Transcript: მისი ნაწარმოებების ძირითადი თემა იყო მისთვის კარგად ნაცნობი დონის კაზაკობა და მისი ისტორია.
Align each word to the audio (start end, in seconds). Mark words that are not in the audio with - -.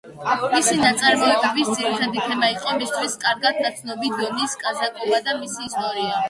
მისი 0.51 0.71
ნაწარმოებების 0.77 1.69
ძირითადი 1.81 2.23
თემა 2.29 2.49
იყო 2.55 2.73
მისთვის 2.79 3.13
კარგად 3.25 3.61
ნაცნობი 3.67 4.11
დონის 4.23 4.57
კაზაკობა 4.65 5.23
და 5.29 5.39
მისი 5.45 5.65
ისტორია. 5.69 6.19